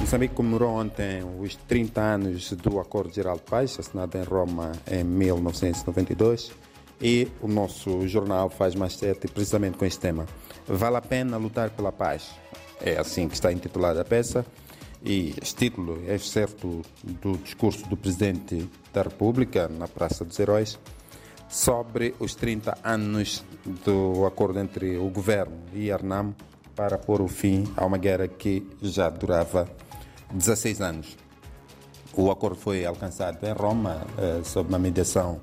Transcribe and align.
Moçambique 0.00 0.34
comemorou 0.34 0.70
ontem 0.70 1.22
os 1.40 1.54
30 1.54 2.00
anos 2.00 2.52
do 2.52 2.80
Acordo 2.80 3.12
Geral 3.12 3.36
de 3.36 3.42
Paz, 3.42 3.78
assinado 3.78 4.16
em 4.16 4.22
Roma 4.22 4.72
em 4.90 5.04
1992, 5.04 6.50
e 7.00 7.28
o 7.40 7.46
nosso 7.46 8.08
jornal 8.08 8.48
faz 8.48 8.74
manchete 8.74 9.28
precisamente 9.28 9.76
com 9.76 9.84
este 9.84 10.00
tema. 10.00 10.26
Vale 10.66 10.96
a 10.96 11.02
pena 11.02 11.36
lutar 11.36 11.70
pela 11.70 11.92
paz. 11.92 12.30
É 12.80 12.98
assim 12.98 13.28
que 13.28 13.34
está 13.34 13.52
intitulada 13.52 14.00
a 14.00 14.04
peça, 14.04 14.44
e 15.04 15.34
este 15.40 15.70
título 15.70 16.02
é 16.06 16.18
certo 16.18 16.82
do 17.04 17.36
discurso 17.38 17.88
do 17.88 17.96
Presidente 17.96 18.68
da 18.92 19.02
República 19.02 19.68
na 19.68 19.86
Praça 19.86 20.24
dos 20.24 20.38
Heróis 20.38 20.78
sobre 21.48 22.14
os 22.18 22.34
30 22.34 22.78
anos 22.82 23.44
do 23.84 24.24
acordo 24.26 24.58
entre 24.60 24.96
o 24.96 25.08
governo 25.08 25.56
e 25.74 25.90
a 25.90 25.94
Arnam 25.94 26.34
para 26.74 26.96
pôr 26.96 27.20
o 27.20 27.28
fim 27.28 27.64
a 27.76 27.84
uma 27.84 27.98
guerra 27.98 28.28
que 28.28 28.66
já 28.80 29.10
durava 29.10 29.68
16 30.32 30.80
anos. 30.80 31.16
O 32.14 32.30
acordo 32.30 32.56
foi 32.56 32.84
alcançado 32.84 33.44
em 33.46 33.52
Roma 33.52 34.00
eh, 34.18 34.40
sob 34.44 34.68
uma 34.68 34.78
mediação 34.78 35.40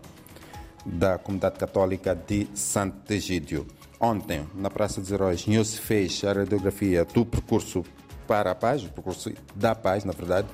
da 0.85 1.17
comunidade 1.17 1.57
católica 1.57 2.15
de 2.15 2.47
Santo 2.53 3.11
Egídio. 3.11 3.65
Ontem, 3.99 4.47
na 4.53 4.69
Praça 4.69 5.01
dos 5.01 5.11
Heróis, 5.11 5.41
se 5.41 5.79
fez 5.79 6.23
a 6.23 6.33
radiografia 6.33 7.03
do 7.05 7.25
percurso 7.25 7.83
para 8.27 8.51
a 8.51 8.55
paz, 8.55 8.83
o 8.83 8.89
percurso 8.89 9.31
da 9.55 9.73
paz, 9.73 10.03
na 10.03 10.13
verdade, 10.13 10.47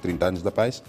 30 0.00 0.26
anos 0.26 0.42
da 0.42 0.52
paz, 0.52 0.82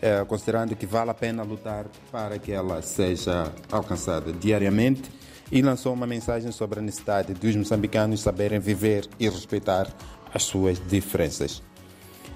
eh, 0.00 0.24
considerando 0.26 0.76
que 0.76 0.86
vale 0.86 1.10
a 1.10 1.14
pena 1.14 1.42
lutar 1.42 1.86
para 2.12 2.38
que 2.38 2.52
ela 2.52 2.82
seja 2.82 3.52
alcançada 3.70 4.32
diariamente 4.32 5.10
e 5.50 5.60
lançou 5.62 5.92
uma 5.92 6.06
mensagem 6.06 6.52
sobre 6.52 6.78
a 6.78 6.82
necessidade 6.82 7.34
dos 7.34 7.56
moçambicanos 7.56 8.20
saberem 8.20 8.60
viver 8.60 9.08
e 9.18 9.28
respeitar 9.28 9.88
as 10.32 10.44
suas 10.44 10.80
diferenças. 10.88 11.62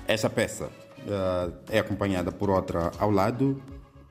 Essa 0.07 0.29
peça 0.29 0.67
uh, 0.67 1.53
é 1.69 1.79
acompanhada 1.79 2.31
por 2.31 2.51
outra 2.51 2.93
ao 2.99 3.11
lado, 3.11 3.63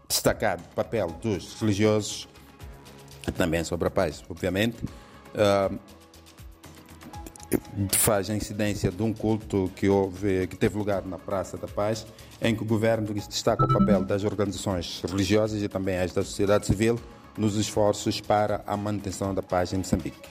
destacado 0.07 0.63
o 0.71 0.75
papel 0.75 1.07
dos 1.21 1.59
religiosos, 1.59 2.27
também 3.37 3.63
sobre 3.63 3.87
a 3.87 3.91
paz, 3.91 4.23
obviamente. 4.29 4.83
Uh, 5.33 5.79
faz 7.91 8.29
a 8.29 8.35
incidência 8.35 8.91
de 8.91 9.03
um 9.03 9.13
culto 9.13 9.71
que 9.75 9.87
houve, 9.87 10.47
que 10.47 10.55
teve 10.55 10.77
lugar 10.77 11.05
na 11.05 11.17
Praça 11.17 11.57
da 11.57 11.67
Paz, 11.67 12.05
em 12.41 12.55
que 12.55 12.63
o 12.63 12.65
governo 12.65 13.13
destaca 13.13 13.65
o 13.65 13.67
papel 13.67 14.03
das 14.03 14.23
organizações 14.23 15.01
religiosas 15.07 15.61
e 15.61 15.67
também 15.67 15.97
as 15.97 16.11
da 16.11 16.23
sociedade 16.23 16.65
civil 16.65 16.99
nos 17.37 17.55
esforços 17.55 18.21
para 18.21 18.63
a 18.65 18.77
manutenção 18.77 19.33
da 19.33 19.41
paz 19.41 19.73
em 19.73 19.77
Moçambique. 19.77 20.29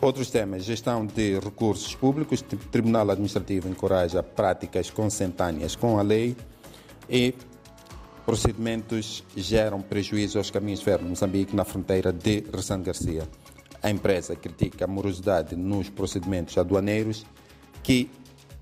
Outros 0.00 0.30
temas: 0.30 0.64
gestão 0.64 1.06
de 1.06 1.38
recursos 1.38 1.94
públicos, 1.94 2.40
o 2.40 2.56
Tribunal 2.56 3.10
Administrativo 3.10 3.68
encoraja 3.68 4.22
práticas 4.22 4.90
consentâneas 4.90 5.74
com 5.74 5.98
a 5.98 6.02
lei 6.02 6.36
e 7.08 7.34
procedimentos 8.24 9.24
geram 9.36 9.80
prejuízo 9.80 10.38
aos 10.38 10.50
caminhos 10.50 10.82
férreos 10.82 11.04
de 11.04 11.10
Moçambique 11.10 11.54
na 11.54 11.64
fronteira 11.64 12.12
de 12.12 12.44
Ressano 12.52 12.82
Garcia. 12.82 13.26
A 13.82 13.90
empresa 13.90 14.34
critica 14.34 14.84
a 14.84 14.88
morosidade 14.88 15.54
nos 15.54 15.88
procedimentos 15.88 16.58
aduaneiros 16.58 17.24
que, 17.82 18.10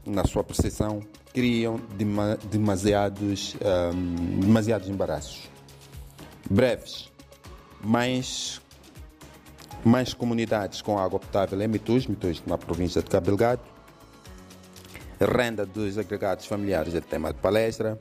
na 0.05 0.25
sua 0.27 0.45
percepção, 0.45 1.01
criam 1.33 1.81
demasiados, 2.51 3.57
um, 3.95 4.41
demasiados 4.41 4.89
embaraços. 4.89 5.49
Breves 6.49 7.11
mais, 7.85 8.61
mais 9.85 10.15
comunidades 10.15 10.81
com 10.81 10.99
água 10.99 11.21
potável 11.21 11.61
em 11.61 11.69
Mitus, 11.69 12.07
Mitus 12.07 12.43
na 12.47 12.57
província 12.57 13.03
de 13.03 13.11
Cabo 13.11 13.27
Delgado. 13.27 13.61
Renda 15.21 15.65
dos 15.65 15.99
agregados 15.99 16.47
familiares 16.47 16.95
é 16.95 17.01
tema 17.01 17.33
de 17.33 17.39
palestra. 17.39 17.99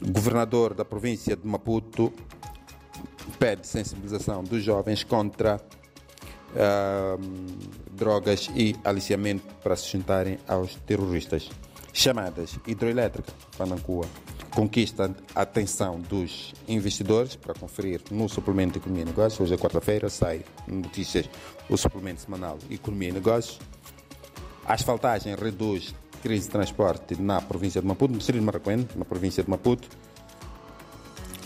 Governador 0.00 0.74
da 0.74 0.84
província 0.84 1.36
de 1.36 1.46
Maputo 1.46 2.12
pede 3.38 3.66
sensibilização 3.66 4.42
dos 4.42 4.62
jovens 4.62 5.04
contra 5.04 5.56
uh, 5.56 7.22
drogas 7.92 8.50
e 8.54 8.74
aliciamento 8.84 9.54
para 9.62 9.76
se 9.76 9.90
juntarem 9.90 10.38
aos 10.48 10.74
terroristas. 10.86 11.50
Chamadas 11.92 12.58
hidroelétrica, 12.66 13.32
Panancua 13.56 14.06
conquista 14.54 15.14
a 15.34 15.42
atenção 15.42 16.00
dos 16.00 16.54
investidores 16.66 17.36
para 17.36 17.54
conferir 17.54 18.00
no 18.10 18.28
suplemento 18.28 18.72
de 18.72 18.78
Economia 18.78 19.02
e 19.02 19.06
Negócios. 19.06 19.40
Hoje 19.40 19.54
é 19.54 19.56
quarta-feira, 19.56 20.08
sai 20.08 20.44
notícias 20.66 21.28
o 21.68 21.76
suplemento 21.76 22.20
semanal 22.20 22.58
Economia 22.70 23.10
e 23.10 23.12
Negócios. 23.12 23.58
A 24.64 24.74
asfaltagem 24.74 25.34
reduz 25.34 25.94
crise 26.22 26.46
de 26.46 26.50
transporte 26.50 27.20
na 27.20 27.40
província 27.40 27.80
de 27.80 27.86
Maputo, 27.86 28.12
no 28.12 28.18
distrito 28.18 28.40
de 28.40 28.44
Maracuene, 28.44 28.88
na 28.96 29.04
província 29.04 29.42
de 29.42 29.48
Maputo. 29.48 29.88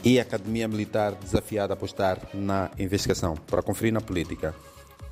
E 0.05 0.19
a 0.19 0.23
Academia 0.23 0.67
Militar 0.67 1.15
desafiada 1.15 1.73
a 1.73 1.77
apostar 1.77 2.19
na 2.35 2.71
investigação 2.79 3.37
para 3.37 3.63
conferir 3.63 3.93
na 3.93 4.01
política. 4.01 4.55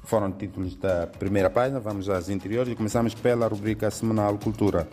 Foram 0.02 0.32
títulos 0.32 0.74
da 0.76 1.06
primeira 1.06 1.48
página, 1.48 1.78
vamos 1.78 2.08
às 2.08 2.28
interiores 2.28 2.72
e 2.72 2.76
começamos 2.76 3.14
pela 3.14 3.46
rubrica 3.46 3.90
semanal 3.90 4.36
Cultura 4.38 4.88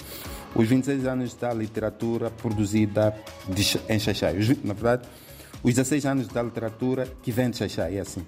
os 0.56 0.68
26 0.68 1.06
anos 1.06 1.34
da 1.36 1.54
literatura 1.54 2.32
produzida 2.32 3.16
de, 3.48 3.80
em 3.88 4.00
Xaixai. 4.00 4.36
Na 4.64 4.74
verdade, 4.74 5.08
os 5.64 5.74
16 5.74 6.06
anos 6.06 6.28
da 6.28 6.42
literatura 6.42 7.08
que 7.22 7.32
vem 7.32 7.50
de 7.50 7.58
Xaixai, 7.58 7.98
é 7.98 8.00
assim 8.00 8.26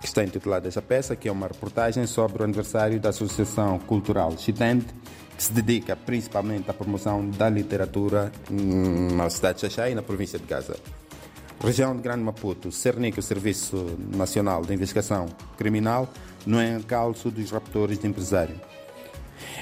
que 0.00 0.08
está 0.08 0.24
intitulada 0.24 0.66
essa 0.66 0.82
peça, 0.82 1.14
que 1.14 1.28
é 1.28 1.32
uma 1.32 1.46
reportagem 1.46 2.06
sobre 2.08 2.42
o 2.42 2.44
aniversário 2.44 2.98
da 2.98 3.10
Associação 3.10 3.78
Cultural 3.78 4.36
Chitente, 4.36 4.92
que 5.36 5.42
se 5.42 5.52
dedica 5.52 5.94
principalmente 5.94 6.68
à 6.68 6.74
promoção 6.74 7.30
da 7.30 7.48
literatura 7.48 8.32
na 8.50 9.30
cidade 9.30 9.56
de 9.56 9.60
Xaixai 9.60 9.92
e 9.92 9.94
na 9.94 10.02
província 10.02 10.40
de 10.40 10.44
Gaza. 10.44 10.74
Região 11.62 11.94
de 11.94 12.02
Grande 12.02 12.24
Maputo, 12.24 12.72
CERNIC, 12.72 13.20
o 13.20 13.22
Serviço 13.22 13.96
Nacional 14.16 14.62
de 14.62 14.74
Investigação 14.74 15.26
Criminal, 15.56 16.08
no 16.44 16.60
encalço 16.60 17.30
dos 17.30 17.52
raptores 17.52 18.00
de 18.00 18.06
empresário. 18.08 18.60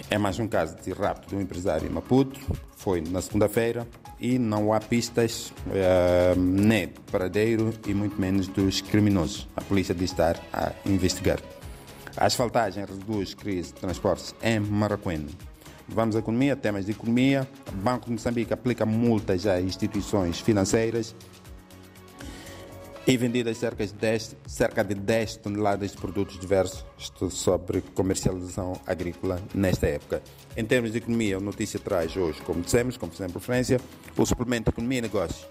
É 0.09 0.17
mais 0.17 0.39
um 0.39 0.49
caso 0.49 0.77
de 0.83 0.93
rapto 0.93 1.29
de 1.29 1.37
um 1.37 1.43
empresário 1.43 1.87
em 1.87 1.91
Maputo, 1.91 2.41
foi 2.75 3.03
na 3.03 3.21
segunda-feira, 3.21 3.87
e 4.19 4.39
não 4.39 4.73
há 4.73 4.81
pistas 4.81 5.53
uh, 5.67 6.41
nem 6.41 6.87
de 6.87 7.01
paradeiro 7.13 7.75
e 7.87 7.93
muito 7.93 8.19
menos 8.19 8.49
dos 8.49 8.81
criminosos. 8.81 9.47
A 9.55 9.61
polícia 9.61 9.95
diz 9.95 10.11
estar 10.11 10.41
a 10.55 10.73
investigar. 10.87 11.39
A 12.17 12.25
asfaltagem 12.25 12.83
reduz 12.83 13.35
crise 13.35 13.75
de 13.75 13.81
transportes 13.81 14.35
em 14.43 14.59
Maracuene. 14.59 15.37
Vamos 15.87 16.17
à 16.17 16.21
economia, 16.21 16.57
temas 16.57 16.87
de 16.87 16.93
economia. 16.93 17.47
O 17.69 17.77
Banco 17.77 18.07
de 18.07 18.13
Moçambique 18.13 18.55
aplica 18.55 18.87
multas 18.87 19.47
a 19.47 19.61
instituições 19.61 20.41
financeiras 20.41 21.15
e 23.11 23.17
vendidas 23.17 23.59
cerca 23.59 23.85
de 23.85 23.93
10, 23.93 24.37
cerca 24.47 24.85
de 24.85 24.95
10 24.95 25.39
toneladas 25.39 25.91
de 25.91 25.97
produtos 25.97 26.39
diversos 26.39 26.85
sobre 27.31 27.81
comercialização 27.81 28.81
agrícola 28.87 29.43
nesta 29.53 29.89
época. 29.89 30.23
Em 30.57 30.65
termos 30.65 30.93
de 30.93 30.99
economia, 30.99 31.39
a 31.39 31.41
notícia 31.41 31.81
traz 31.81 32.17
hoje, 32.17 32.41
como 32.43 32.63
dissemos, 32.63 32.97
como 32.97 33.11
fizemos 33.11 33.33
preferência, 33.33 33.81
o 34.17 34.25
suplemento 34.25 34.71
Economia 34.71 34.99
e 34.99 35.03
Negócios. 35.03 35.45